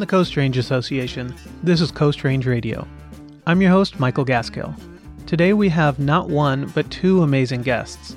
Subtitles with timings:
[0.00, 1.34] the Coast Range Association.
[1.62, 2.88] This is Coast Range Radio.
[3.46, 4.74] I'm your host, Michael Gaskill.
[5.26, 8.16] Today we have not one, but two amazing guests.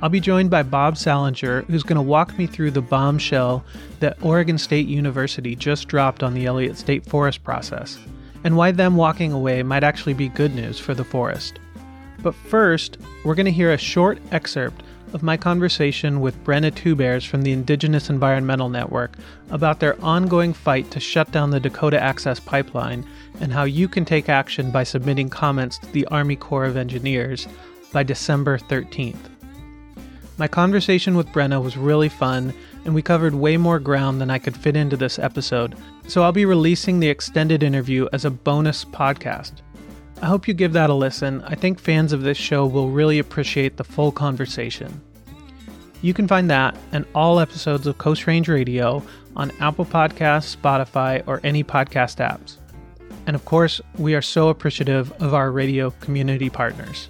[0.00, 3.62] I'll be joined by Bob Sallinger, who's going to walk me through the bombshell
[4.00, 7.98] that Oregon State University just dropped on the Elliott State Forest process,
[8.42, 11.58] and why them walking away might actually be good news for the forest.
[12.22, 14.82] But first, we're going to hear a short excerpt
[15.14, 19.16] of my conversation with Brenna TwoBears from the Indigenous Environmental Network
[19.50, 23.04] about their ongoing fight to shut down the Dakota Access Pipeline
[23.40, 27.48] and how you can take action by submitting comments to the Army Corps of Engineers
[27.92, 29.16] by December 13th.
[30.36, 34.38] My conversation with Brenna was really fun, and we covered way more ground than I
[34.38, 35.74] could fit into this episode,
[36.06, 39.62] so I'll be releasing the extended interview as a bonus podcast.
[40.20, 41.42] I hope you give that a listen.
[41.42, 45.00] I think fans of this show will really appreciate the full conversation.
[46.02, 49.02] You can find that and all episodes of Coast Range Radio
[49.36, 52.56] on Apple Podcasts, Spotify, or any podcast apps.
[53.26, 57.08] And of course, we are so appreciative of our radio community partners.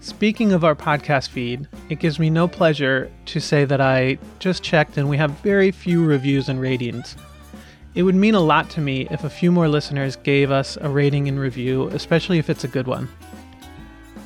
[0.00, 4.62] Speaking of our podcast feed, it gives me no pleasure to say that I just
[4.62, 7.16] checked and we have very few reviews and ratings.
[7.96, 10.90] It would mean a lot to me if a few more listeners gave us a
[10.90, 13.08] rating and review, especially if it's a good one.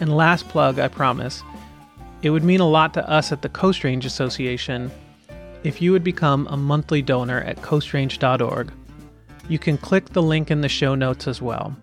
[0.00, 1.44] And last plug, I promise,
[2.22, 4.90] it would mean a lot to us at the Coast Range Association
[5.62, 8.72] if you would become a monthly donor at coastrange.org.
[9.48, 11.76] You can click the link in the show notes as well.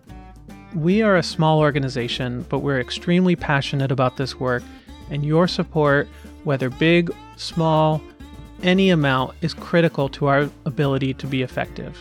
[0.74, 4.62] We are a small organization, but we're extremely passionate about this work,
[5.10, 6.06] and your support,
[6.44, 8.02] whether big, small,
[8.62, 11.98] any amount is critical to our ability to be effective.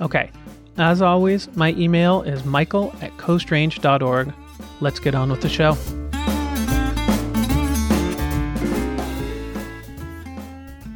[0.00, 0.30] Okay,
[0.78, 4.32] as always, my email is michael at coastrange.org.
[4.80, 5.76] Let's get on with the show.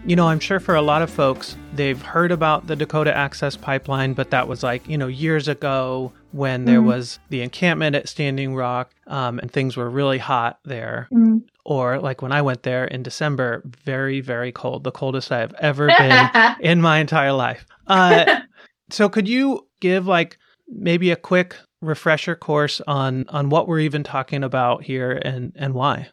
[0.06, 3.56] You know, I'm sure for a lot of folks, they've heard about the Dakota Access
[3.56, 6.86] Pipeline, but that was like, you know, years ago when there Mhm.
[6.86, 11.08] was the encampment at Standing Rock um, and things were really hot there.
[11.12, 11.42] Mm.
[11.64, 15.54] Or like when I went there in December, very, very cold, the coldest I have
[15.58, 16.28] ever been
[16.60, 17.66] in my entire life.
[17.86, 18.40] Uh,
[18.90, 20.38] so could you give like
[20.68, 25.74] maybe a quick refresher course on on what we're even talking about here and and
[25.74, 26.08] why?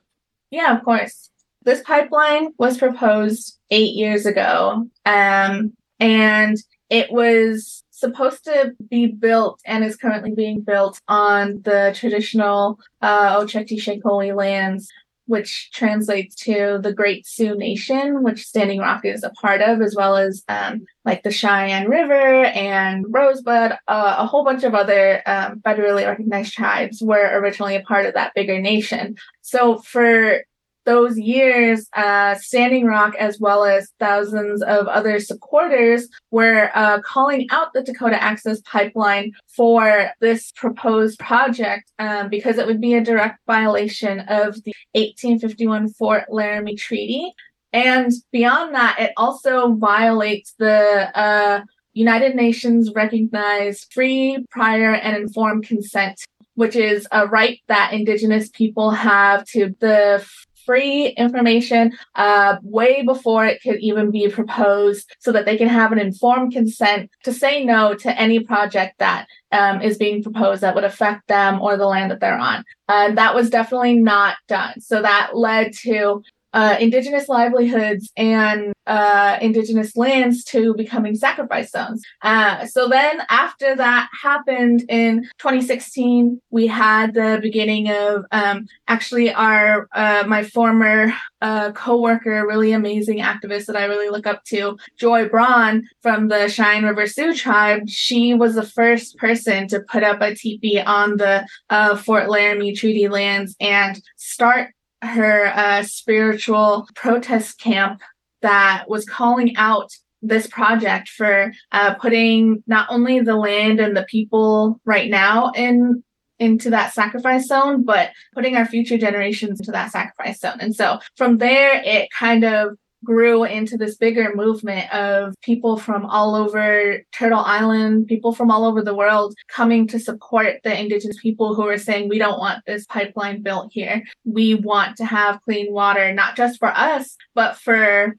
[0.51, 1.30] Yeah, of course.
[1.63, 6.57] This pipeline was proposed eight years ago, um, and
[6.90, 13.40] it was supposed to be built and is currently being built on the traditional uh,
[13.40, 14.90] Oceti Sakowin lands,
[15.25, 19.95] which translates to the Great Sioux Nation, which Standing Rock is a part of, as
[19.95, 23.72] well as um, like the Cheyenne River and Rosebud.
[23.88, 28.16] Uh, a whole bunch of other um, federally recognized tribes were originally a part of
[28.16, 29.16] that bigger nation.
[29.41, 30.41] So for
[30.86, 37.48] those years, uh, Standing Rock, as well as thousands of other supporters, were uh, calling
[37.52, 43.04] out the Dakota Access Pipeline for this proposed project um, because it would be a
[43.04, 47.34] direct violation of the 1851 Fort Laramie Treaty.
[47.72, 51.62] And beyond that, it also violates the uh,
[51.94, 56.20] United Nations recognized free, prior, and informed consent,
[56.56, 60.26] which is a right that Indigenous people have to the
[60.66, 65.91] free information uh, way before it could even be proposed so that they can have
[65.91, 70.75] an informed consent to say no to any project that um, is being proposed that
[70.75, 72.63] would affect them or the land that they're on.
[72.90, 74.81] And that was definitely not done.
[74.81, 82.03] So that led to uh, indigenous livelihoods and uh, indigenous lands to becoming sacrifice zones.
[82.22, 89.34] Uh, so then, after that happened in 2016, we had the beginning of um, actually
[89.34, 94.78] our uh, my former uh, coworker, really amazing activist that I really look up to,
[94.97, 97.90] Joye Braun from the Cheyenne River Sioux tribe.
[97.90, 102.74] She was the first person to put up a teepee on the uh, Fort Laramie
[102.74, 104.74] Treaty lands and start
[105.04, 108.02] her uh, spiritual protest camp
[108.42, 109.90] that was calling out
[110.22, 116.04] this project for uh, putting not only the land and the people right now in
[116.40, 120.58] into that sacrifice zone, but putting our future generations into that sacrifice zone.
[120.60, 126.06] And so from there, it kind of grew into this bigger movement of people from
[126.06, 131.20] all over Turtle Island, people from all over the world coming to support the indigenous
[131.22, 134.04] people who are saying, we don't want this pipeline built here.
[134.26, 138.16] We want to have clean water, not just for us, but for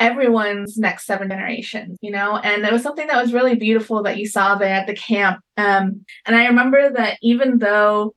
[0.00, 2.36] everyone's next seven generations, you know?
[2.36, 5.40] And it was something that was really beautiful that you saw there at the camp.
[5.56, 8.14] Um, and I remember that even though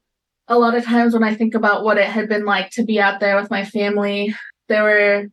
[0.48, 3.00] a lot of times when I think about what it had been like to be
[3.00, 4.36] out there with my family,
[4.68, 5.28] there were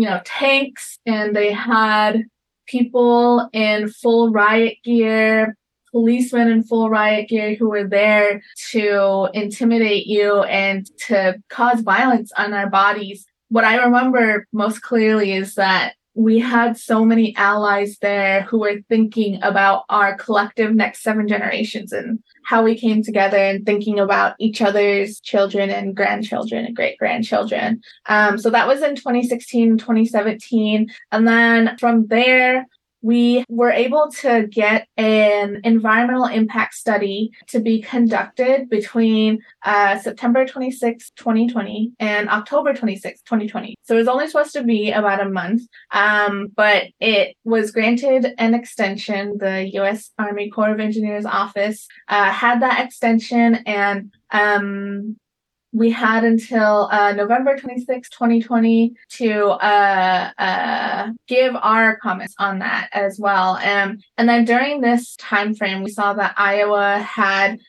[0.00, 2.24] you know, tanks and they had
[2.66, 5.54] people in full riot gear,
[5.90, 12.32] policemen in full riot gear who were there to intimidate you and to cause violence
[12.38, 13.26] on our bodies.
[13.50, 18.82] What I remember most clearly is that we had so many allies there who were
[18.90, 24.34] thinking about our collective next seven generations and how we came together and thinking about
[24.38, 27.80] each other's children and grandchildren and great grandchildren.
[28.04, 30.90] Um, so that was in 2016, 2017.
[31.10, 32.66] And then from there,
[33.02, 40.46] we were able to get an environmental impact study to be conducted between uh, September
[40.46, 43.74] 26, 2020 and October 26, 2020.
[43.82, 45.62] So it was only supposed to be about a month,
[45.92, 49.38] um, but it was granted an extension.
[49.38, 50.10] The U.S.
[50.18, 55.16] Army Corps of Engineers office uh, had that extension and um,
[55.72, 62.88] we had until uh, November 26, 2020 to uh, uh, give our comments on that
[62.92, 63.56] as well.
[63.56, 67.60] Um, and then during this time frame, we saw that Iowa had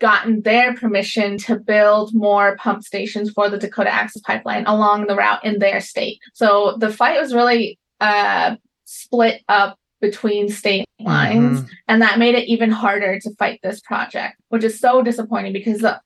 [0.00, 5.16] gotten their permission to build more pump stations for the Dakota Access Pipeline along the
[5.16, 6.20] route in their state.
[6.34, 11.72] So the fight was really uh, split up between state lines, mm-hmm.
[11.88, 15.80] and that made it even harder to fight this project, which is so disappointing because
[15.80, 16.00] the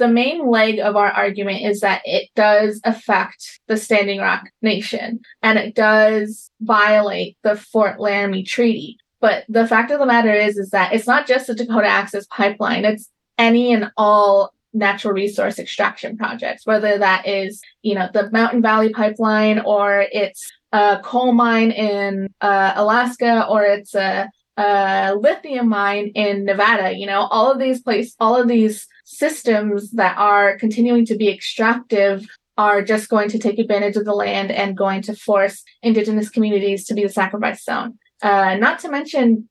[0.00, 5.20] the main leg of our argument is that it does affect the Standing Rock Nation
[5.42, 8.96] and it does violate the Fort Laramie Treaty.
[9.20, 12.26] But the fact of the matter is, is that it's not just the Dakota Access
[12.28, 18.30] Pipeline, it's any and all natural resource extraction projects, whether that is, you know, the
[18.30, 25.14] Mountain Valley Pipeline or it's a coal mine in uh, Alaska or it's a, a
[25.14, 26.96] lithium mine in Nevada.
[26.96, 31.28] You know, all of these places, all of these systems that are continuing to be
[31.28, 32.26] extractive
[32.56, 36.84] are just going to take advantage of the land and going to force indigenous communities
[36.84, 37.98] to be the sacrifice zone.
[38.22, 39.48] Uh, not to mention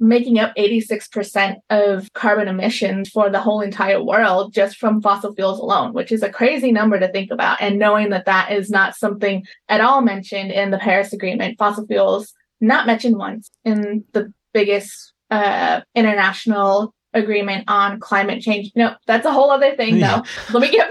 [0.00, 5.58] making up 86% of carbon emissions for the whole entire world just from fossil fuels
[5.58, 7.60] alone, which is a crazy number to think about.
[7.60, 11.86] And knowing that that is not something at all mentioned in the Paris Agreement, fossil
[11.86, 18.70] fuels not mentioned once in the biggest uh, international agreement on climate change.
[18.74, 20.22] No, that's a whole other thing though.
[20.52, 20.90] let me get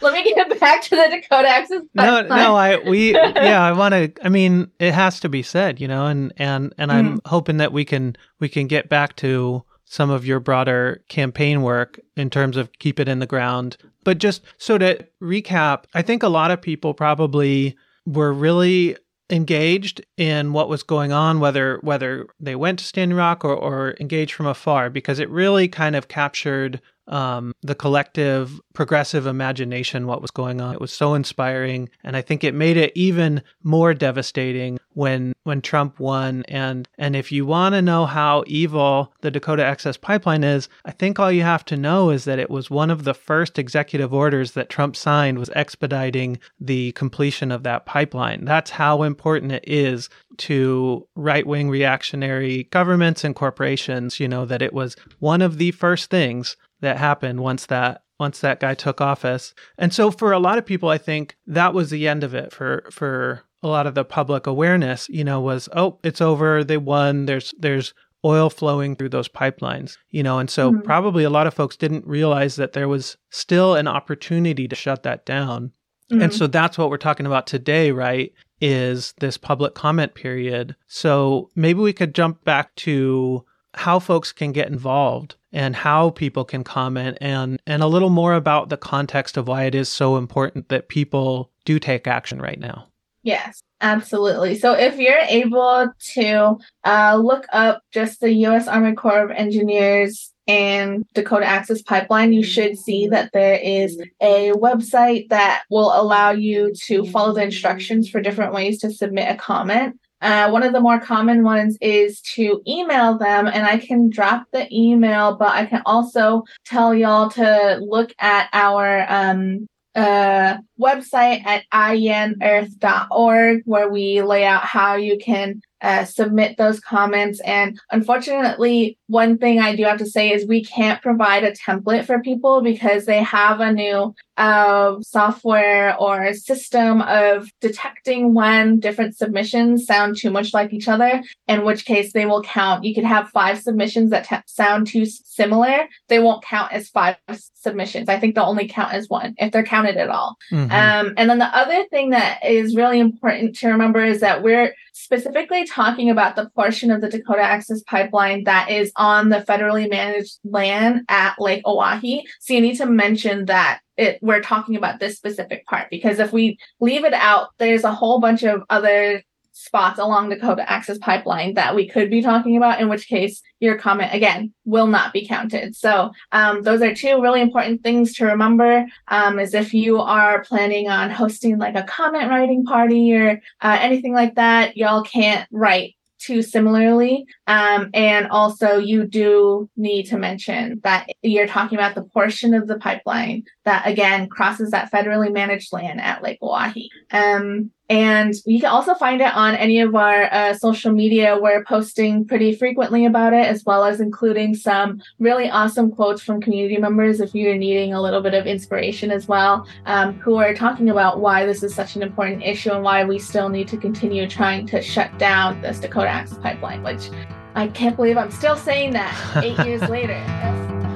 [0.00, 1.82] let me get back to the Dakota Access.
[1.94, 5.80] No, no, I we yeah, I want to I mean, it has to be said,
[5.80, 7.26] you know, and and and I'm mm.
[7.26, 11.98] hoping that we can we can get back to some of your broader campaign work
[12.16, 13.76] in terms of keep it in the ground.
[14.04, 17.76] But just so to recap, I think a lot of people probably
[18.06, 18.96] were really
[19.30, 23.94] engaged in what was going on, whether whether they went to Standing Rock or, or
[24.00, 26.80] engaged from afar, because it really kind of captured
[27.10, 30.72] um, the collective progressive imagination, what was going on.
[30.72, 35.60] It was so inspiring, and I think it made it even more devastating when when
[35.60, 36.44] Trump won.
[36.48, 40.92] And and if you want to know how evil the Dakota Access Pipeline is, I
[40.92, 44.14] think all you have to know is that it was one of the first executive
[44.14, 48.44] orders that Trump signed was expediting the completion of that pipeline.
[48.44, 50.08] That's how important it is
[50.38, 54.20] to right wing reactionary governments and corporations.
[54.20, 58.40] You know that it was one of the first things that happened once that once
[58.40, 59.54] that guy took office.
[59.78, 62.52] And so for a lot of people I think that was the end of it
[62.52, 66.76] for for a lot of the public awareness, you know, was oh, it's over, they
[66.76, 67.94] won, there's there's
[68.24, 70.82] oil flowing through those pipelines, you know, and so mm-hmm.
[70.82, 75.02] probably a lot of folks didn't realize that there was still an opportunity to shut
[75.02, 75.72] that down.
[76.10, 76.22] Mm-hmm.
[76.22, 78.32] And so that's what we're talking about today, right?
[78.60, 80.76] Is this public comment period.
[80.86, 86.44] So maybe we could jump back to how folks can get involved and how people
[86.44, 90.16] can comment and and a little more about the context of why it is so
[90.16, 92.86] important that people do take action right now.
[93.22, 94.54] Yes, absolutely.
[94.54, 98.66] So if you're able to uh, look up just the U.S.
[98.66, 104.52] Army Corps of Engineers and Dakota Access Pipeline, you should see that there is a
[104.52, 109.36] website that will allow you to follow the instructions for different ways to submit a
[109.36, 110.00] comment.
[110.20, 114.46] Uh, one of the more common ones is to email them, and I can drop
[114.52, 121.44] the email, but I can also tell y'all to look at our um, uh, website
[121.44, 127.40] at ienearth.org where we lay out how you can uh, submit those comments.
[127.40, 132.04] And unfortunately, one thing I do have to say is we can't provide a template
[132.04, 139.16] for people because they have a new uh, software or system of detecting when different
[139.16, 142.84] submissions sound too much like each other, in which case they will count.
[142.84, 145.88] You could have five submissions that t- sound too similar.
[146.08, 147.16] They won't count as five
[147.54, 148.08] submissions.
[148.08, 150.36] I think they'll only count as one if they're counted at all.
[150.50, 150.72] Mm-hmm.
[150.72, 154.74] Um, and then the other thing that is really important to remember is that we're
[155.02, 159.88] specifically talking about the portion of the Dakota Access Pipeline that is on the federally
[159.88, 162.22] managed land at Lake Oahe.
[162.40, 166.32] So you need to mention that it, we're talking about this specific part because if
[166.32, 169.22] we leave it out, there's a whole bunch of other
[169.60, 173.42] spots along the Dakota Access Pipeline that we could be talking about, in which case
[173.60, 175.76] your comment again will not be counted.
[175.76, 178.86] So um, those are two really important things to remember.
[179.08, 183.78] Um, is if you are planning on hosting like a comment writing party or uh,
[183.80, 187.26] anything like that, y'all can't write too similarly.
[187.46, 192.68] Um, and also, you do need to mention that you're talking about the portion of
[192.68, 196.88] the pipeline that again crosses that federally managed land at Lake Oahe.
[197.10, 201.36] Um, and you can also find it on any of our uh, social media.
[201.36, 206.40] We're posting pretty frequently about it, as well as including some really awesome quotes from
[206.40, 210.54] community members if you're needing a little bit of inspiration as well, um, who are
[210.54, 213.76] talking about why this is such an important issue and why we still need to
[213.76, 217.10] continue trying to shut down this Dakota Access Pipeline, which
[217.56, 220.14] I can't believe I'm still saying that eight years later.
[220.14, 220.89] That's-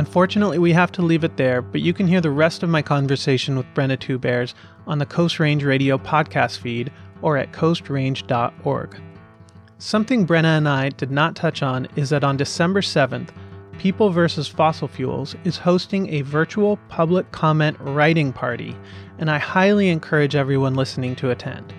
[0.00, 2.80] Unfortunately, we have to leave it there, but you can hear the rest of my
[2.80, 4.54] conversation with Brenna TwoBears
[4.86, 6.90] on the Coast Range Radio podcast feed
[7.20, 8.98] or at coastrange.org.
[9.76, 13.28] Something Brenna and I did not touch on is that on December 7th,
[13.78, 14.48] People vs.
[14.48, 18.74] Fossil Fuels is hosting a virtual public comment writing party,
[19.18, 21.74] and I highly encourage everyone listening to attend.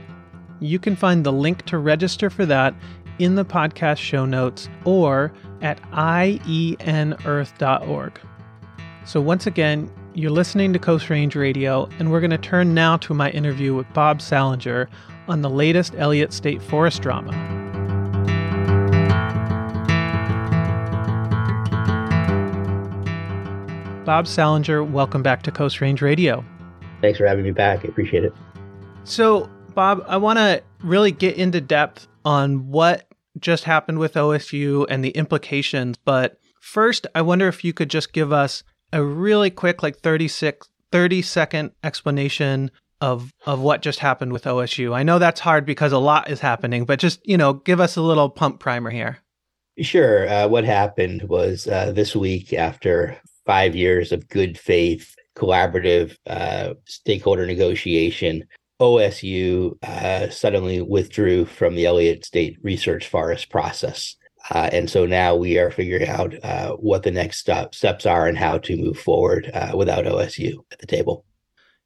[0.60, 2.76] You can find the link to register for that
[3.18, 8.20] in the podcast show notes or at ienearth.org.
[9.06, 12.98] So, once again, you're listening to Coast Range Radio, and we're going to turn now
[12.98, 14.88] to my interview with Bob Sallinger
[15.28, 17.32] on the latest Elliott State Forest drama.
[24.06, 26.44] Bob Sallinger, welcome back to Coast Range Radio.
[27.02, 27.86] Thanks for having me back.
[27.86, 28.34] I appreciate it.
[29.04, 33.08] So, Bob, I want to really get into depth on what
[33.40, 35.98] just happened with OSU and the implications.
[35.98, 40.70] But first, I wonder if you could just give us a really quick, like 36,
[40.92, 44.96] 30 second explanation of of what just happened with OSU.
[44.96, 47.98] I know that's hard because a lot is happening, but just you know, give us
[47.98, 49.18] a little pump primer here.
[49.80, 50.30] Sure.
[50.30, 56.74] Uh, what happened was uh, this week, after five years of good faith, collaborative uh,
[56.86, 58.44] stakeholder negotiation,
[58.82, 64.16] OSU uh, suddenly withdrew from the Elliott State Research Forest process.
[64.50, 68.28] Uh, and so now we are figuring out uh, what the next step, steps are
[68.28, 71.24] and how to move forward uh, without OSU at the table.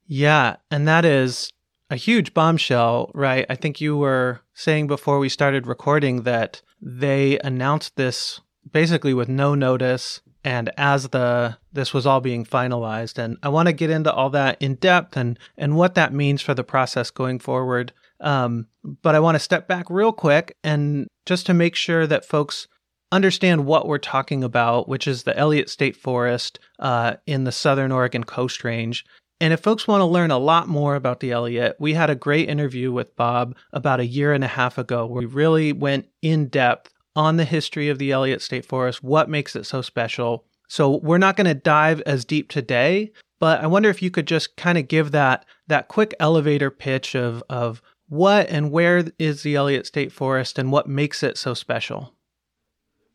[0.06, 0.56] Yeah.
[0.70, 1.50] And that is
[1.90, 3.44] a huge bombshell, right?
[3.50, 8.40] I think you were saying before we started recording that they announced this
[8.72, 13.66] basically with no notice and as the this was all being finalized and i want
[13.66, 17.10] to get into all that in depth and and what that means for the process
[17.10, 18.66] going forward um,
[19.02, 22.68] but i want to step back real quick and just to make sure that folks
[23.12, 27.92] understand what we're talking about which is the elliott state forest uh, in the southern
[27.92, 29.04] oregon coast range.
[29.38, 32.14] And if folks want to learn a lot more about the Elliott, we had a
[32.14, 36.08] great interview with Bob about a year and a half ago where we really went
[36.22, 40.44] in depth on the history of the Elliott State Forest, what makes it so special.
[40.68, 44.26] So we're not going to dive as deep today, but I wonder if you could
[44.26, 49.42] just kind of give that that quick elevator pitch of of what and where is
[49.42, 52.12] the Elliott State Forest and what makes it so special.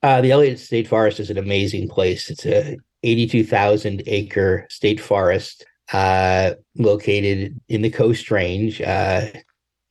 [0.03, 2.29] Uh, the Elliott State Forest is an amazing place.
[2.29, 9.27] It's a 82,000 acre state forest uh, located in the Coast Range uh,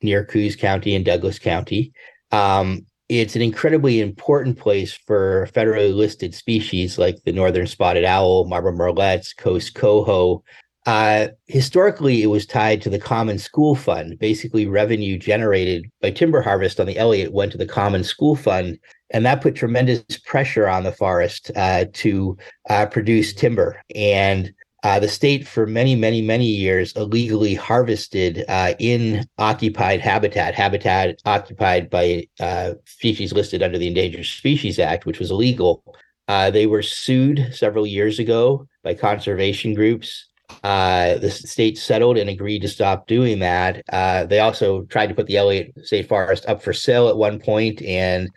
[0.02, 1.92] near Coos County and Douglas County.
[2.32, 8.44] Um, it's an incredibly important place for federally listed species like the northern spotted owl,
[8.44, 10.44] Marbled murrelets, coast coho.
[10.86, 14.16] Uh, historically, it was tied to the Common School Fund.
[14.20, 18.78] Basically, revenue generated by timber harvest on the Elliott went to the Common School Fund,
[19.10, 22.38] and that put tremendous pressure on the forest uh, to
[22.68, 23.82] uh, produce timber.
[23.92, 30.54] And uh, the state, for many, many, many years, illegally harvested uh, in occupied habitat,
[30.54, 35.84] habitat occupied by uh, species listed under the Endangered Species Act, which was illegal.
[36.28, 40.28] Uh, they were sued several years ago by conservation groups.
[40.64, 43.82] Uh, the state settled and agreed to stop doing that.
[43.92, 47.38] Uh, they also tried to put the Elliott State Forest up for sale at one
[47.38, 48.30] point, and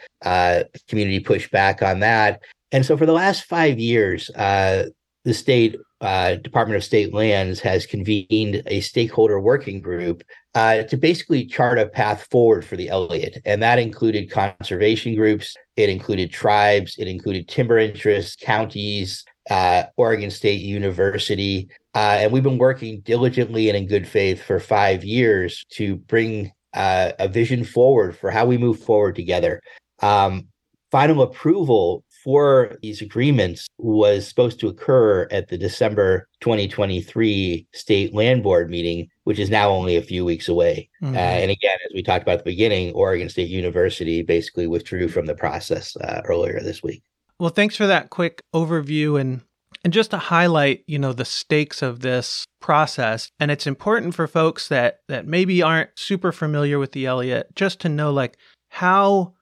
[0.87, 2.41] community pushed back on that.
[2.71, 7.85] And so, for the last five years, the state uh, Department of State Lands has
[7.85, 10.21] convened a stakeholder working group
[10.53, 13.41] uh, to basically chart a path forward for the Elliott.
[13.45, 20.29] And that included conservation groups, it included tribes, it included timber interests, counties, uh, Oregon
[20.29, 21.69] State University.
[21.95, 26.51] Uh, and we've been working diligently and in good faith for five years to bring
[26.73, 29.61] uh, a vision forward for how we move forward together.
[30.01, 30.47] Um,
[30.91, 38.43] final approval for these agreements was supposed to occur at the December 2023 state land
[38.43, 40.89] board meeting, which is now only a few weeks away.
[41.01, 41.15] Mm-hmm.
[41.15, 45.09] Uh, and again, as we talked about at the beginning, Oregon State University basically withdrew
[45.09, 47.03] from the process uh, earlier this week.
[47.39, 49.41] Well, thanks for that quick overview and
[49.83, 53.29] and just to highlight, you know, the stakes of this process.
[53.39, 57.81] And it's important for folks that that maybe aren't super familiar with the Elliott just
[57.81, 58.37] to know like
[58.69, 59.33] how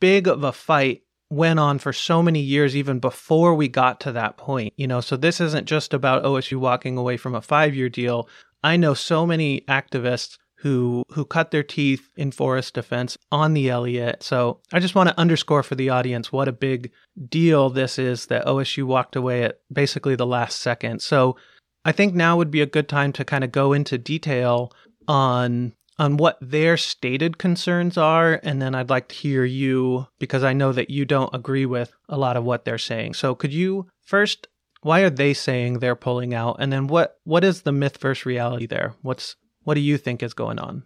[0.00, 4.12] big of a fight went on for so many years even before we got to
[4.12, 7.74] that point you know so this isn't just about osu walking away from a five
[7.74, 8.28] year deal
[8.62, 13.70] i know so many activists who who cut their teeth in forest defense on the
[13.70, 14.22] Elliott.
[14.22, 16.90] So I just want to underscore for the audience what a big
[17.28, 21.00] deal this is that OSU walked away at basically the last second.
[21.00, 21.36] So
[21.84, 24.72] I think now would be a good time to kind of go into detail
[25.06, 28.40] on on what their stated concerns are.
[28.42, 31.92] And then I'd like to hear you because I know that you don't agree with
[32.08, 33.14] a lot of what they're saying.
[33.14, 34.46] So could you first,
[34.82, 36.56] why are they saying they're pulling out?
[36.60, 38.94] And then what, what is the myth versus reality there?
[39.02, 40.84] What's, what do you think is going on?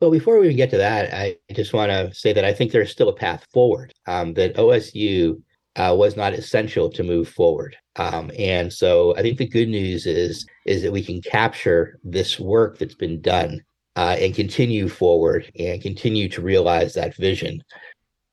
[0.00, 2.70] Well, before we even get to that, I just want to say that I think
[2.70, 3.92] there's still a path forward.
[4.06, 5.42] Um, that OSU
[5.74, 10.06] uh, was not essential to move forward, um, and so I think the good news
[10.06, 13.60] is is that we can capture this work that's been done
[13.98, 17.60] uh, and continue forward and continue to realize that vision.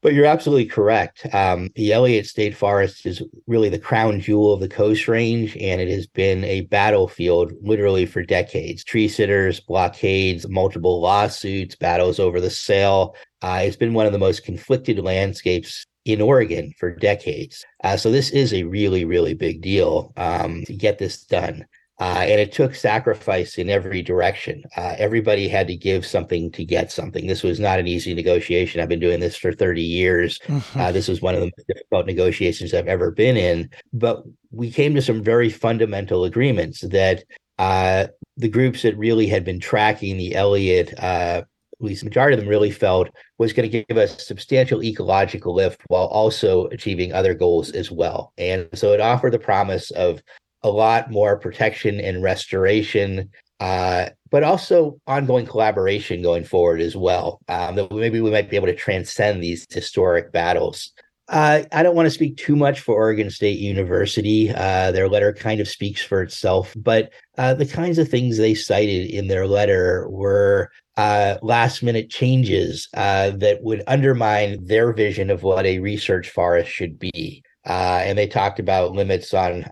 [0.03, 1.25] But you're absolutely correct.
[1.33, 5.81] Um, the Elliott State Forest is really the crown jewel of the Coast Range, and
[5.81, 8.83] it has been a battlefield literally for decades.
[8.83, 13.15] Tree sitters, blockades, multiple lawsuits, battles over the sale.
[13.41, 17.65] Uh, it's been one of the most conflicted landscapes in Oregon for decades.
[17.83, 21.65] Uh, so this is a really, really big deal um, to get this done.
[21.99, 24.63] Uh, and it took sacrifice in every direction.
[24.75, 27.25] Uh, everybody had to give something to get something.
[27.25, 28.81] This was not an easy negotiation.
[28.81, 30.39] I've been doing this for 30 years.
[30.39, 30.79] Mm-hmm.
[30.79, 33.69] Uh, this was one of the most difficult negotiations I've ever been in.
[33.93, 37.23] But we came to some very fundamental agreements that
[37.57, 42.33] uh, the groups that really had been tracking the Elliott, uh, at least the majority
[42.33, 47.13] of them really felt was going to give us substantial ecological lift while also achieving
[47.13, 48.33] other goals as well.
[48.37, 50.21] And so it offered the promise of
[50.65, 57.39] a lot more protection and restoration, uh, but also ongoing collaboration going forward as well.
[57.47, 60.91] Um, that maybe we might be able to transcend these historic battles.
[61.27, 64.51] Uh, I don't want to speak too much for Oregon State University.
[64.51, 68.53] Uh, their letter kind of speaks for itself, but uh, the kinds of things they
[68.53, 75.29] cited in their letter were uh, last minute changes uh, that would undermine their vision
[75.29, 77.43] of what a research forest should be.
[77.67, 79.65] Uh, and they talked about limits on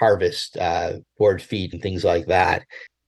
[0.00, 2.64] harvest, uh, board feet, and things like that.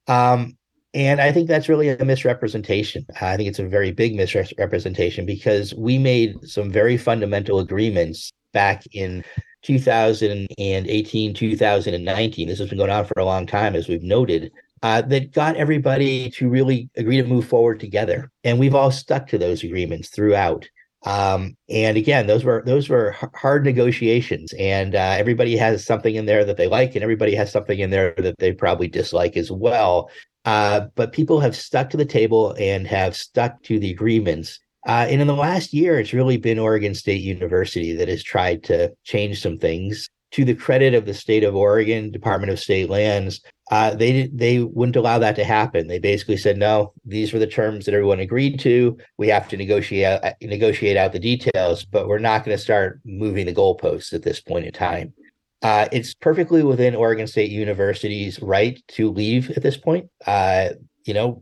[0.07, 0.57] Um,
[0.93, 3.05] and I think that's really a misrepresentation.
[3.19, 8.83] I think it's a very big misrepresentation because we made some very fundamental agreements back
[8.91, 9.23] in
[9.63, 12.47] 2018, 2019.
[12.47, 14.51] This has been going on for a long time, as we've noted,
[14.83, 18.29] uh, that got everybody to really agree to move forward together.
[18.43, 20.67] And we've all stuck to those agreements throughout.
[21.05, 26.25] Um, and again, those were those were hard negotiations, and uh, everybody has something in
[26.25, 29.51] there that they like, and everybody has something in there that they probably dislike as
[29.51, 30.09] well.
[30.45, 34.59] Uh, but people have stuck to the table and have stuck to the agreements.
[34.85, 38.63] Uh, and in the last year, it's really been Oregon State University that has tried
[38.63, 40.09] to change some things.
[40.33, 43.41] To the credit of the state of Oregon Department of State Lands,
[43.71, 45.87] uh, they they wouldn't allow that to happen.
[45.87, 48.97] They basically said, no, these were the terms that everyone agreed to.
[49.17, 52.99] We have to negotiate uh, negotiate out the details, but we're not going to start
[53.05, 55.13] moving the goalposts at this point in time.
[55.61, 60.09] Uh, it's perfectly within Oregon State University's right to leave at this point.
[60.27, 60.69] Uh,
[61.05, 61.41] you know,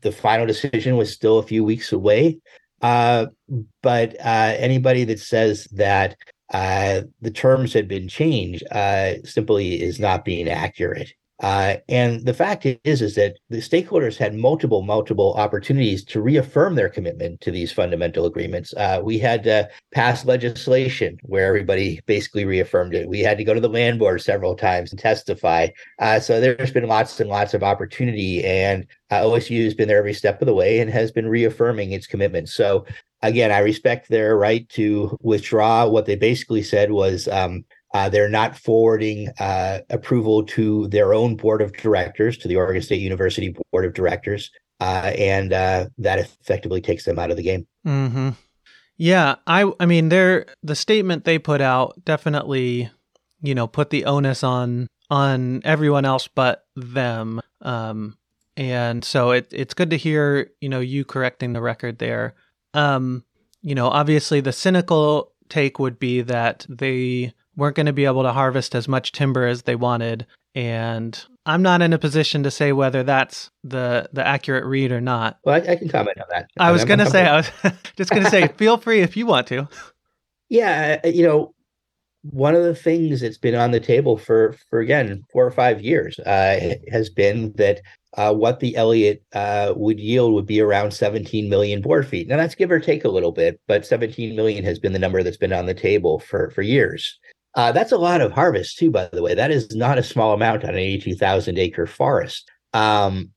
[0.00, 2.38] the final decision was still a few weeks away.
[2.80, 3.26] Uh,
[3.82, 6.16] but uh, anybody that says that
[6.52, 11.12] uh, the terms had been changed uh, simply is not being accurate.
[11.40, 16.74] Uh, and the fact is, is that the stakeholders had multiple, multiple opportunities to reaffirm
[16.74, 18.74] their commitment to these fundamental agreements.
[18.76, 23.08] Uh, we had to pass legislation where everybody basically reaffirmed it.
[23.08, 25.68] We had to go to the land board several times and testify.
[26.00, 29.98] Uh, so there's been lots and lots of opportunity, and uh, OSU has been there
[29.98, 32.48] every step of the way and has been reaffirming its commitment.
[32.48, 32.84] So
[33.22, 35.86] again, I respect their right to withdraw.
[35.88, 37.28] What they basically said was.
[37.28, 42.54] Um, uh, they're not forwarding uh, approval to their own board of directors, to the
[42.54, 44.50] Oregon State University board of directors,
[44.80, 47.66] uh, and uh, that effectively takes them out of the game.
[47.86, 48.30] Mm-hmm.
[48.98, 52.90] Yeah, I, I mean, they're the statement they put out definitely,
[53.40, 57.40] you know, put the onus on on everyone else but them.
[57.62, 58.18] Um,
[58.56, 62.34] and so it, it's good to hear, you know, you correcting the record there.
[62.78, 63.24] Um,
[63.62, 68.22] you know, obviously the cynical take would be that they weren't going to be able
[68.22, 70.26] to harvest as much timber as they wanted.
[70.54, 75.00] And I'm not in a position to say whether that's the the accurate read or
[75.00, 75.38] not.
[75.44, 76.50] Well, I, I can comment on that.
[76.58, 77.50] I was going to say, I was
[77.96, 79.68] just going to say, feel free if you want to.
[80.50, 81.54] Yeah, you know,
[82.22, 85.80] one of the things that's been on the table for for again four or five
[85.80, 87.80] years uh, has been that
[88.16, 92.26] uh, what the Elliott uh, would yield would be around 17 million board feet.
[92.26, 95.22] Now that's give or take a little bit, but 17 million has been the number
[95.22, 97.18] that's been on the table for for years.
[97.54, 99.34] Uh, that's a lot of harvest too, by the way.
[99.34, 102.48] That is not a small amount on an 82,000 acre forest.
[102.72, 103.30] Um,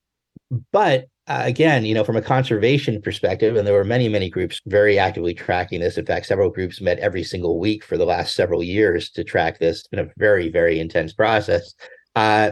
[0.71, 4.59] but uh, again, you know, from a conservation perspective, and there were many, many groups
[4.65, 5.97] very actively tracking this.
[5.97, 9.59] In fact, several groups met every single week for the last several years to track
[9.59, 9.79] this.
[9.79, 11.73] It's been a very, very intense process.
[12.15, 12.51] Uh,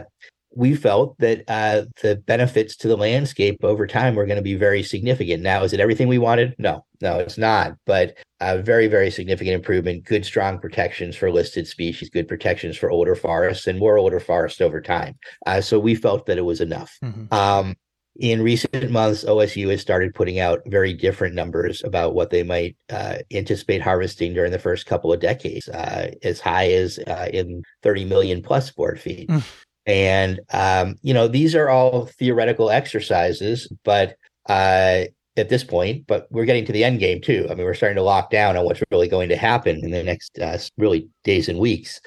[0.54, 4.56] we felt that uh, the benefits to the landscape over time were going to be
[4.56, 5.42] very significant.
[5.42, 6.54] Now, is it everything we wanted?
[6.58, 7.74] No, no, it's not.
[7.86, 12.90] But a very, very significant improvement, good, strong protections for listed species, good protections for
[12.90, 15.16] older forests, and more older forests over time.
[15.46, 16.96] Uh, so we felt that it was enough.
[17.04, 17.32] Mm-hmm.
[17.32, 17.76] Um,
[18.20, 22.76] in recent months, OSU has started putting out very different numbers about what they might
[22.90, 27.62] uh, anticipate harvesting during the first couple of decades, uh, as high as uh, in
[27.82, 29.28] 30 million plus board feet.
[29.30, 29.42] Mm.
[29.86, 34.16] And, um, you know, these are all theoretical exercises, but
[34.50, 35.04] uh,
[35.38, 37.46] at this point, but we're getting to the end game too.
[37.50, 40.02] I mean, we're starting to lock down on what's really going to happen in the
[40.02, 42.02] next uh, really days and weeks.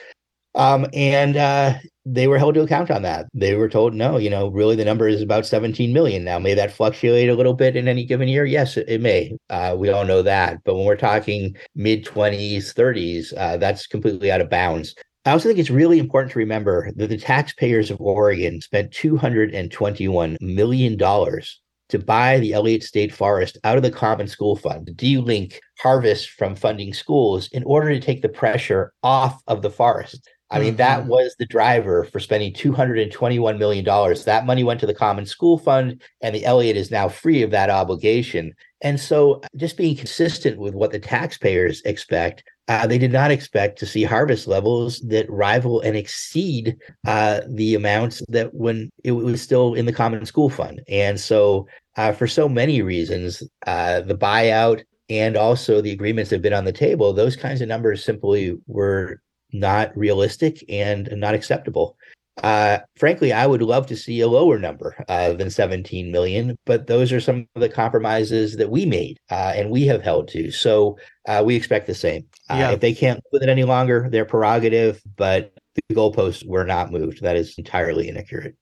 [0.56, 3.28] Um, and uh, they were held to account on that.
[3.34, 6.24] They were told, no, you know, really the number is about 17 million.
[6.24, 8.46] Now, may that fluctuate a little bit in any given year?
[8.46, 9.38] Yes, it, it may.
[9.50, 10.64] Uh, we all know that.
[10.64, 14.96] But when we're talking mid 20s, 30s, uh, that's completely out of bounds.
[15.26, 20.38] I also think it's really important to remember that the taxpayers of Oregon spent $221
[20.42, 25.60] million to buy the Elliott State Forest out of the Common School Fund, to delink
[25.80, 30.28] harvest from funding schools in order to take the pressure off of the forest.
[30.54, 30.78] I mean, mm-hmm.
[30.78, 33.84] that was the driver for spending $221 million.
[33.84, 37.50] That money went to the Common School Fund, and the Elliott is now free of
[37.52, 38.54] that obligation.
[38.82, 43.80] And so, just being consistent with what the taxpayers expect, uh, they did not expect
[43.80, 49.42] to see harvest levels that rival and exceed uh, the amounts that when it was
[49.42, 50.82] still in the Common School Fund.
[50.88, 56.38] And so, uh, for so many reasons, uh, the buyout and also the agreements that
[56.38, 59.22] have been on the table, those kinds of numbers simply were
[59.54, 61.98] not realistic and not acceptable.
[62.42, 66.88] Uh, frankly, I would love to see a lower number uh, than 17 million, but
[66.88, 70.50] those are some of the compromises that we made uh, and we have held to.
[70.50, 72.26] So uh, we expect the same.
[72.50, 72.72] Uh, yeah.
[72.72, 76.92] If they can't live with it any longer, their prerogative, but the goalposts were not
[76.92, 77.22] moved.
[77.22, 78.56] That is entirely inaccurate.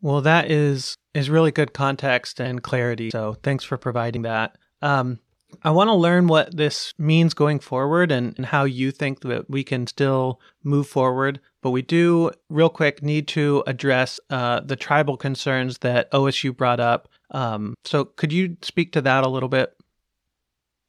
[0.00, 3.10] Well, that is is really good context and clarity.
[3.10, 4.58] So thanks for providing that.
[4.80, 5.20] Um,
[5.62, 9.48] I want to learn what this means going forward and, and how you think that
[9.48, 11.40] we can still move forward.
[11.62, 16.80] But we do, real quick, need to address uh, the tribal concerns that OSU brought
[16.80, 17.08] up.
[17.30, 19.72] Um, so, could you speak to that a little bit?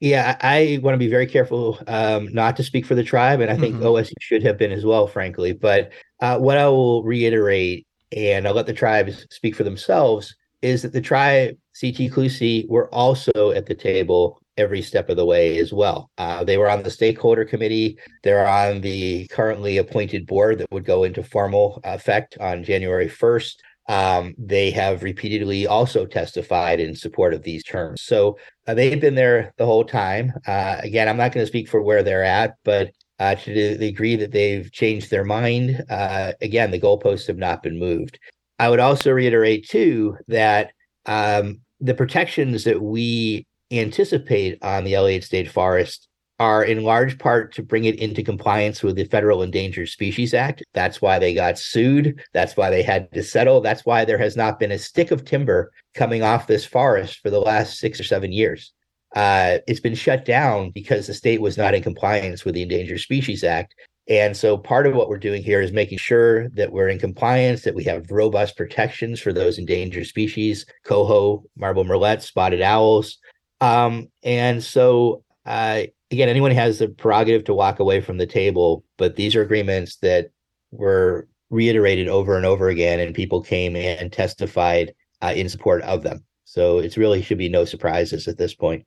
[0.00, 3.50] Yeah, I, want to be very careful um, not to speak for the tribe, and
[3.50, 3.84] I think mm-hmm.
[3.84, 5.52] OSU should have been as well, frankly.
[5.52, 10.82] But uh, what I will reiterate, and I'll let the tribes speak for themselves, is
[10.82, 15.72] that the tribe CTCLUSI were also at the table every step of the way as
[15.72, 16.10] well.
[16.18, 17.98] Uh, they were on the stakeholder committee.
[18.22, 23.54] They're on the currently appointed board that would go into formal effect on January 1st.
[23.86, 28.02] Um, they have repeatedly also testified in support of these terms.
[28.02, 30.32] So uh, they've been there the whole time.
[30.46, 33.76] Uh, again, I'm not going to speak for where they're at, but uh, to the
[33.76, 38.18] degree that they've changed their mind, uh, again, the goalposts have not been moved.
[38.58, 40.72] I would also reiterate, too, that
[41.06, 46.08] um, the protections that we anticipate on the Elliott State Forest
[46.40, 50.64] are in large part to bring it into compliance with the Federal Endangered Species Act.
[50.74, 52.20] That's why they got sued.
[52.32, 53.60] That's why they had to settle.
[53.60, 57.30] That's why there has not been a stick of timber coming off this forest for
[57.30, 58.72] the last six or seven years.
[59.14, 63.00] Uh, it's been shut down because the state was not in compliance with the Endangered
[63.00, 63.74] Species Act.
[64.08, 67.62] And so part of what we're doing here is making sure that we're in compliance,
[67.62, 73.18] that we have robust protections for those endangered species, coho, marble murrelet, spotted owls,
[73.64, 78.84] um, and so, uh, again, anyone has the prerogative to walk away from the table,
[78.98, 80.30] but these are agreements that
[80.70, 86.02] were reiterated over and over again, and people came and testified uh, in support of
[86.02, 86.24] them.
[86.44, 88.84] So it really should be no surprises at this point.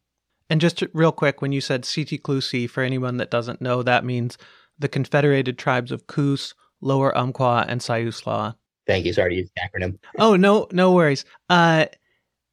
[0.50, 4.38] And just real quick, when you said CTCLUSI, for anyone that doesn't know, that means
[4.78, 8.56] the Confederated Tribes of Coos, Lower Umpqua and Siuslaw.
[8.86, 9.14] Thank you.
[9.14, 9.98] Sorry to use the acronym.
[10.20, 11.26] Oh no, no worries.
[11.50, 11.88] Uh,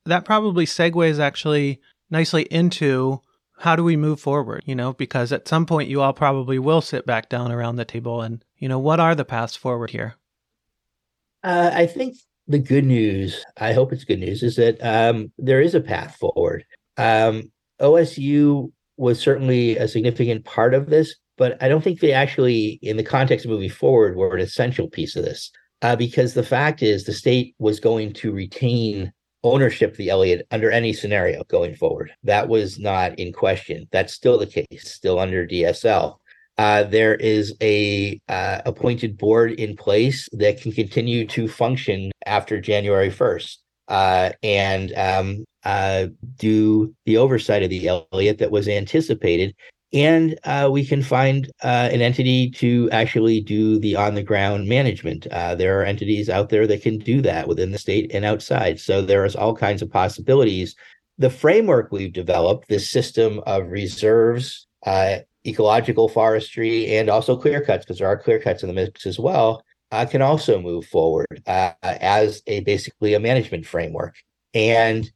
[0.07, 3.21] that probably segues actually nicely into
[3.59, 4.63] how do we move forward?
[4.67, 7.85] You know, because at some point you all probably will sit back down around the
[7.85, 10.17] table and you know what are the paths forward here.
[11.43, 12.17] Uh, I think
[12.49, 16.17] the good news, I hope it's good news, is that um, there is a path
[16.17, 16.65] forward.
[16.97, 22.79] Um, OSU was certainly a significant part of this, but I don't think they actually,
[22.83, 25.51] in the context of moving forward, were an essential piece of this.
[25.83, 29.13] Uh, because the fact is, the state was going to retain
[29.45, 32.11] ownership the Elliott under any scenario going forward.
[32.25, 33.87] That was not in question.
[33.93, 36.17] That's still the case, still under DSL.
[36.57, 42.61] Uh, there is a uh, appointed board in place that can continue to function after
[42.61, 43.57] January 1st
[43.89, 49.55] uh, and um, uh, do the oversight of the Elliott that was anticipated.
[49.95, 54.69] And uh, we can find uh, an entity to actually do the on the ground
[54.69, 55.27] management.
[55.31, 58.81] there are entities out there that can do that within the state and outside.
[58.81, 60.75] So there's all kinds of possibilities.
[61.17, 64.67] The framework we've developed, this system of reserves,
[65.47, 69.19] ecological forestry and also clear cuts, because there are clear cuts in the mix as
[69.19, 74.17] well, uh, can also move forward uh, as a basically a management framework.
[74.55, 75.11] And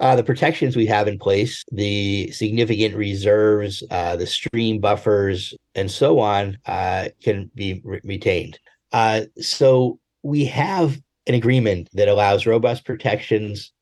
[0.00, 5.90] uh, the protections we have in place, the significant reserves, uh, the stream buffers, and
[5.90, 8.58] so on, uh, can be re- retained.
[8.92, 13.72] Uh, so we have an agreement that allows robust protections,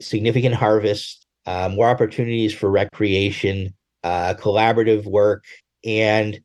[0.00, 3.74] significant harvest, more opportunities for recreation,
[4.04, 5.44] uh, collaborative work.
[5.84, 6.40] And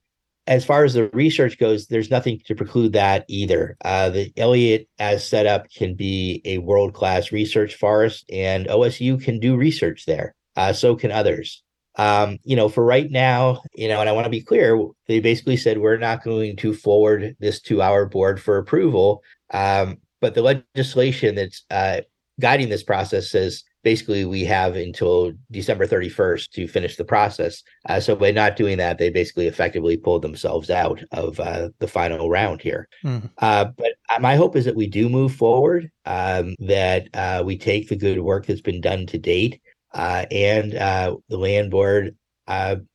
[0.47, 3.77] as far as the research goes, there's nothing to preclude that either.
[3.83, 9.21] Uh, the Elliott, as set up, can be a world class research forest, and OSU
[9.21, 10.33] can do research there.
[10.55, 11.62] Uh, so can others.
[11.97, 15.19] Um, you know, for right now, you know, and I want to be clear, they
[15.19, 19.23] basically said we're not going to forward this to our board for approval.
[19.53, 20.41] Um, but the
[20.75, 22.01] legislation that's uh,
[22.39, 27.63] guiding this process says basically we have until December 31st to finish the process.
[27.87, 31.87] Uh, so by not doing that, they basically effectively pulled themselves out of uh, the
[31.87, 32.87] final round here.
[33.03, 33.29] Mm.
[33.37, 37.57] Uh, but uh, my hope is that we do move forward, um, that uh, we
[37.57, 39.61] take the good work that's been done to date,
[39.93, 42.15] uh, and the land board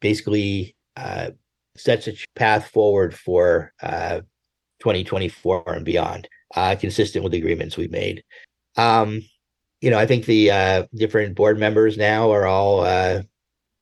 [0.01, 0.77] basically
[1.77, 8.23] sets a path forward for 2024 and beyond, consistent with the agreements we've made.
[8.77, 9.23] Um,
[9.83, 13.23] you know, I think the uh, different board members now are all uh,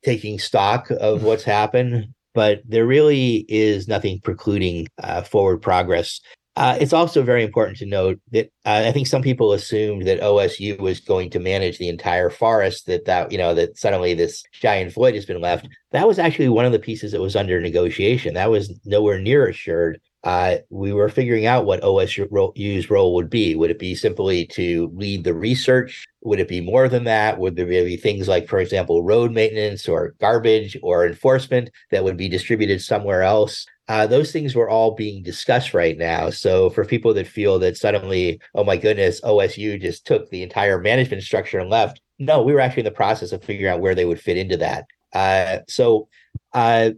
[0.03, 6.21] taking stock of what's happened, but there really is nothing precluding uh, forward progress.
[6.57, 10.21] Uh, it's also very important to note that uh, I think some people assumed that
[10.21, 12.87] OSU was going to manage the entire forest.
[12.87, 15.69] That that you know that suddenly this giant void has been left.
[15.93, 18.35] That was actually one of the pieces that was under negotiation.
[18.35, 23.55] That was nowhere near assured uh, we were figuring out what OSU's role would be.
[23.55, 26.07] Would it be simply to lead the research?
[26.23, 27.39] Would it be more than that?
[27.39, 32.19] Would there be things like, for example, road maintenance or garbage or enforcement that would
[32.19, 33.67] be distributed somewhere else?
[33.89, 36.31] Uh, those things were all being discussed right now.
[36.31, 40.79] So for people that feel that suddenly, oh my goodness, OSU just took the entire
[40.79, 43.95] management structure and left, no, we were actually in the process of figuring out where
[43.95, 44.85] they would fit into that.
[45.13, 46.09] Uh, so
[46.53, 46.91] uh,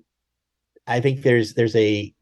[0.87, 2.13] I think there's there's a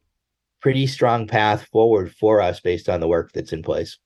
[0.61, 3.99] pretty strong path forward for us based on the work that's in place.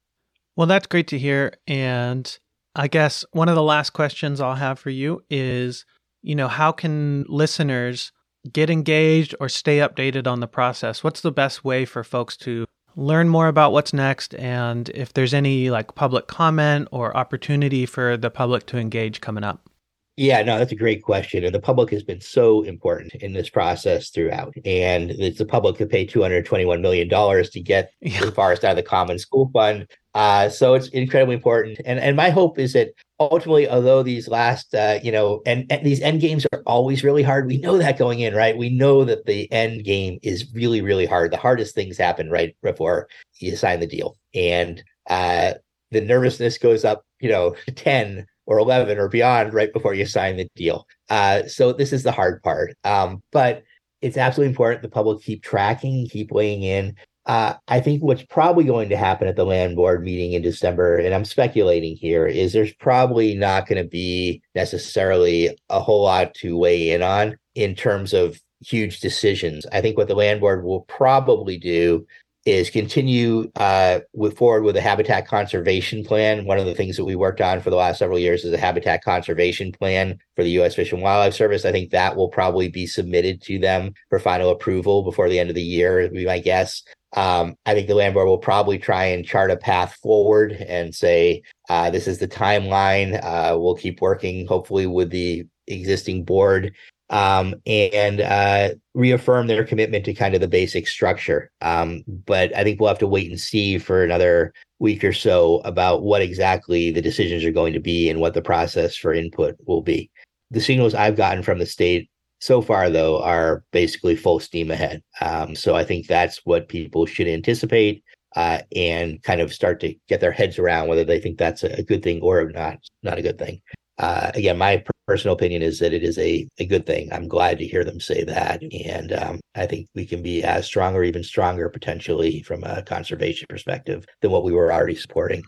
[0.57, 1.55] Well, that's great to hear.
[1.67, 2.39] And
[2.77, 5.85] I guess one of the last questions I'll have for you is,
[6.23, 8.13] you know, how can listeners
[8.53, 11.03] get engaged or stay updated on the process?
[11.03, 15.35] What's the best way for folks to learn more about what's next and if there's
[15.35, 19.69] any like public comment or opportunity for the public to engage coming up?
[20.17, 21.45] Yeah, no, that's a great question.
[21.45, 24.55] And the public has been so important in this process throughout.
[24.65, 28.25] And it's the public who paid $221 million to get yeah.
[28.25, 29.89] the forest out of the Common School Fund.
[30.15, 31.81] Uh, so it's incredibly important.
[31.85, 35.85] And and my hope is that ultimately, although these last, uh, you know, and, and
[35.85, 38.57] these end games are always really hard, we know that going in, right?
[38.57, 41.33] We know that the end game is really, really hard.
[41.33, 43.09] The hardest things happen right before
[43.41, 44.17] you sign the deal.
[44.33, 45.55] And uh,
[45.91, 50.37] the nervousness goes up, you know, 10 or 11 or beyond right before you sign
[50.37, 50.87] the deal.
[51.09, 52.77] Uh, so this is the hard part.
[52.85, 53.63] Um, but
[54.03, 56.95] it's absolutely important the public keep tracking, keep weighing in.
[57.27, 60.99] Uh, I think what's probably going to happen at the land board meeting in December,
[60.99, 66.35] and I'm speculating here, is there's probably not going to be necessarily a whole lot
[66.35, 69.65] to weigh in on in terms of huge decisions.
[69.73, 72.07] I think what the land board will probably do
[72.45, 76.45] is continue uh, with forward with a habitat conservation plan.
[76.45, 78.59] One of the things that we worked on for the last several years is a
[78.59, 80.75] habitat conservation plan for the U.S.
[80.75, 81.65] Fish and Wildlife Service.
[81.65, 85.49] I think that will probably be submitted to them for final approval before the end
[85.49, 86.83] of the year, be my guess.
[87.17, 90.95] Um, I think the land board will probably try and chart a path forward and
[90.95, 93.23] say, uh, this is the timeline.
[93.23, 96.75] Uh, we'll keep working, hopefully, with the existing board
[97.11, 101.51] um, and uh, reaffirm their commitment to kind of the basic structure.
[101.61, 105.61] Um, but I think we'll have to wait and see for another week or so
[105.65, 109.57] about what exactly the decisions are going to be and what the process for input
[109.67, 110.11] will be.
[110.51, 115.03] The signals I've gotten from the state so far, though, are basically full steam ahead.
[115.21, 118.03] Um, so I think that's what people should anticipate.
[118.37, 121.85] Uh, and kind of start to get their heads around whether they think that's a
[121.85, 123.63] good thing or not, not a good thing
[123.99, 127.13] uh, again, my personal opinion is that it is a, a good thing.
[127.13, 128.63] I'm glad to hear them say that.
[128.87, 132.83] And um, I think we can be as strong or even stronger potentially from a
[132.83, 135.43] conservation perspective than what we were already supporting.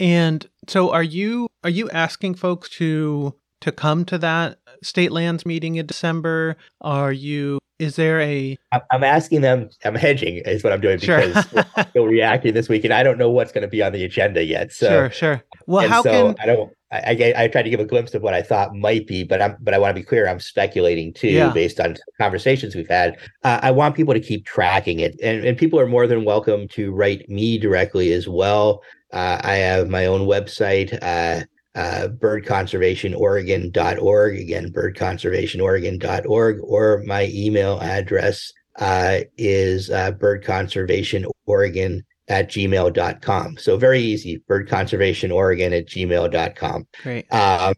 [0.00, 5.44] And so are you are you asking folks to to come to that state lands
[5.44, 6.56] meeting in December?
[6.80, 8.58] Are you is there a
[8.90, 12.84] i'm asking them i'm hedging is what i'm doing because we're still reacting this week
[12.84, 15.42] and i don't know what's going to be on the agenda yet so sure sure
[15.66, 18.22] well how so can i don't I, I, I tried to give a glimpse of
[18.22, 20.26] what I thought might be, but I'm but I want to be clear.
[20.26, 21.50] I'm speculating too, yeah.
[21.50, 23.18] based on conversations we've had.
[23.44, 26.66] Uh, I want people to keep tracking it, and and people are more than welcome
[26.68, 28.82] to write me directly as well.
[29.12, 34.38] Uh, I have my own website, uh, uh, birdconservationoregon.org.
[34.38, 43.56] Again, birdconservationoregon.org, or my email address uh, is uh, birdconservationoregon at gmail.com.
[43.56, 46.86] So very easy, birdconservationoregon at gmail.com.
[47.02, 47.32] Great.
[47.32, 47.74] Um,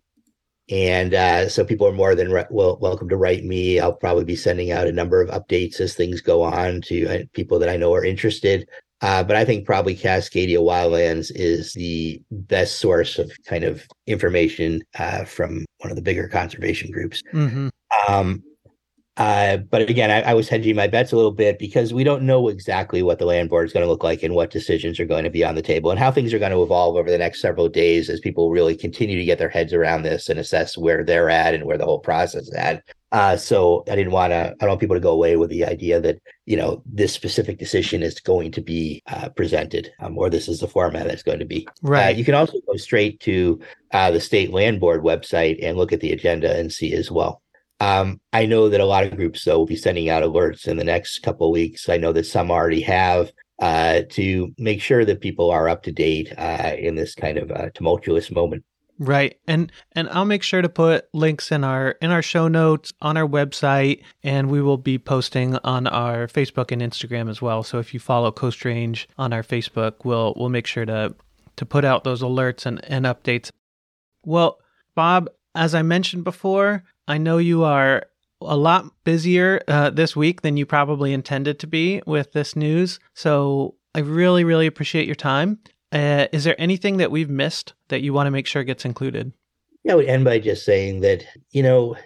[0.70, 3.80] and uh, so people are more than re- well, welcome to write me.
[3.80, 7.24] I'll probably be sending out a number of updates as things go on to uh,
[7.32, 8.68] people that I know are interested.
[9.02, 14.82] Uh, but I think probably Cascadia Wildlands is the best source of kind of information
[14.98, 17.22] uh, from one of the bigger conservation groups.
[17.32, 17.68] Mm-hmm.
[18.08, 18.42] Um,
[19.16, 22.22] uh, but again, I, I, was hedging my bets a little bit because we don't
[22.22, 25.04] know exactly what the land board is going to look like and what decisions are
[25.04, 27.18] going to be on the table and how things are going to evolve over the
[27.18, 30.78] next several days as people really continue to get their heads around this and assess
[30.78, 32.82] where they're at and where the whole process is at.
[33.12, 34.36] Uh, so I didn't want to.
[34.36, 37.58] I don't want people to go away with the idea that you know this specific
[37.58, 41.40] decision is going to be uh, presented, um, or this is the format that's going
[41.40, 41.66] to be.
[41.66, 42.16] Uh, right.
[42.16, 43.58] you can also go straight to
[43.90, 47.42] uh, the state land board website and look at the agenda and see as well.
[47.80, 50.76] Um, I know that a lot of groups though will be sending out alerts in
[50.76, 51.88] the next couple of weeks.
[51.88, 55.92] I know that some already have uh, to make sure that people are up to
[55.92, 58.64] date uh, in this kind of uh, tumultuous moment.
[58.98, 59.38] Right.
[59.46, 63.16] And and I'll make sure to put links in our in our show notes on
[63.16, 67.62] our website and we will be posting on our Facebook and Instagram as well.
[67.62, 71.14] So if you follow Coast Range on our Facebook, we'll we'll make sure to
[71.56, 73.50] to put out those alerts and, and updates.
[74.22, 74.58] Well,
[74.94, 78.04] Bob, as I mentioned before, I know you are
[78.40, 83.00] a lot busier uh, this week than you probably intended to be with this news.
[83.14, 85.58] So I really, really appreciate your time.
[85.90, 89.32] Uh, is there anything that we've missed that you want to make sure gets included?
[89.82, 91.96] Yeah, I would end by just saying that, you know,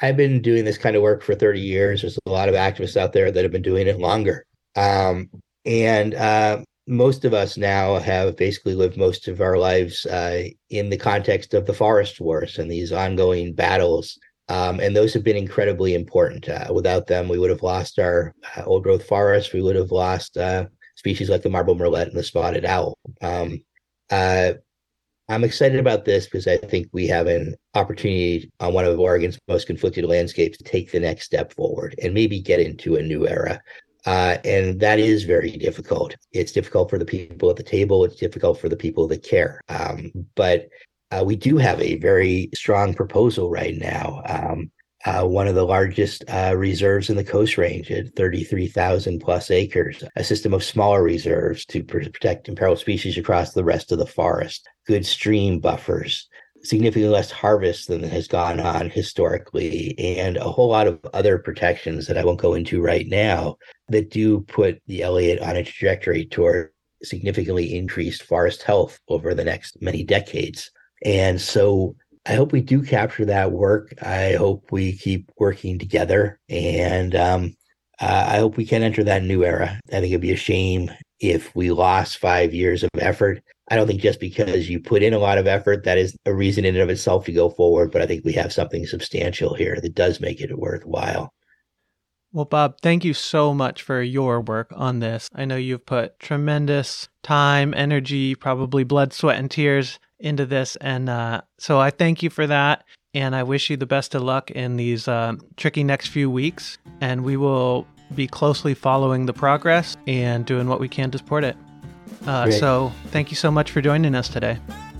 [0.00, 2.00] I've been doing this kind of work for 30 years.
[2.00, 4.44] There's a lot of activists out there that have been doing it longer.
[4.74, 5.30] Um,
[5.64, 10.90] and uh, most of us now have basically lived most of our lives uh, in
[10.90, 15.36] the context of the forest wars and these ongoing battles um, and those have been
[15.36, 16.48] incredibly important.
[16.48, 19.52] Uh, without them, we would have lost our uh, old growth forests.
[19.52, 22.98] We would have lost uh, species like the marble murrelet and the spotted owl.
[23.20, 23.62] Um,
[24.10, 24.54] uh,
[25.28, 29.38] I'm excited about this because I think we have an opportunity on one of Oregon's
[29.48, 33.26] most conflicted landscapes to take the next step forward and maybe get into a new
[33.26, 33.60] era.
[34.04, 36.16] Uh, and that is very difficult.
[36.32, 38.04] It's difficult for the people at the table.
[38.04, 39.60] It's difficult for the people that care.
[39.68, 40.68] Um, but
[41.12, 44.22] uh, we do have a very strong proposal right now.
[44.26, 44.70] Um,
[45.04, 50.02] uh, one of the largest uh, reserves in the Coast Range at 33,000 plus acres,
[50.16, 54.68] a system of smaller reserves to protect imperiled species across the rest of the forest,
[54.86, 56.28] good stream buffers,
[56.62, 62.06] significantly less harvest than has gone on historically, and a whole lot of other protections
[62.06, 63.56] that I won't go into right now
[63.88, 66.70] that do put the Elliott on a trajectory toward
[67.02, 70.70] significantly increased forest health over the next many decades.
[71.04, 71.96] And so
[72.26, 73.94] I hope we do capture that work.
[74.02, 76.38] I hope we keep working together.
[76.48, 77.54] And um,
[78.00, 79.80] uh, I hope we can enter that new era.
[79.88, 83.42] I think it'd be a shame if we lost five years of effort.
[83.70, 86.34] I don't think just because you put in a lot of effort, that is a
[86.34, 87.90] reason in and of itself to go forward.
[87.90, 91.32] But I think we have something substantial here that does make it worthwhile.
[92.32, 95.28] Well, Bob, thank you so much for your work on this.
[95.34, 100.76] I know you've put tremendous time, energy, probably blood, sweat, and tears into this.
[100.76, 102.84] And uh, so I thank you for that.
[103.14, 106.78] And I wish you the best of luck in these uh, tricky next few weeks.
[107.00, 111.44] And we will be closely following the progress and doing what we can to support
[111.44, 111.56] it.
[112.26, 114.58] Uh, so thank you so much for joining us today.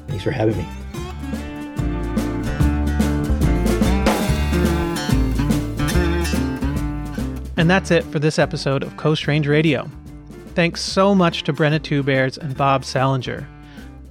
[0.08, 0.66] Thanks for having me.
[7.56, 9.88] And that's it for this episode of Coast Range Radio.
[10.54, 13.46] Thanks so much to Brenna TwoBears and Bob Sallinger.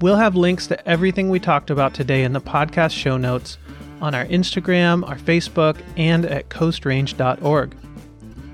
[0.02, 3.60] We'll have links to everything we talked about today in the podcast show notes
[4.02, 7.76] on our Instagram, our Facebook, and at coastrange.org.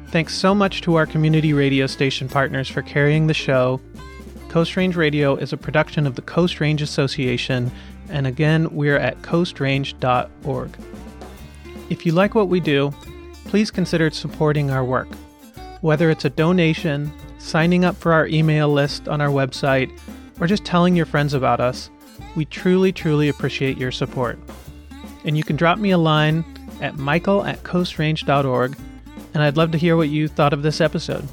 [0.08, 3.80] Thanks so much to our community radio station partners for carrying the show.
[4.50, 7.72] Coast Range Radio is a production of the Coast Range Association,
[8.10, 10.78] and again, we're at coastrange.org.
[11.90, 12.94] If you like what we do,
[13.46, 15.08] please consider supporting our work.
[15.80, 19.98] Whether it's a donation, signing up for our email list on our website,
[20.40, 21.90] or just telling your friends about us,
[22.36, 24.40] we truly, truly appreciate your support.
[25.24, 26.46] And you can drop me a line
[26.82, 28.78] at michael at coastrange.org,
[29.34, 31.28] and I'd love to hear what you thought of this episode.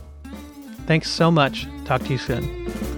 [0.86, 1.66] Thanks so much.
[1.84, 2.93] Talk to you soon.